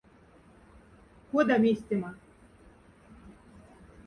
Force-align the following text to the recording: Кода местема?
Кода 1.33 1.57
местема? 1.65 2.11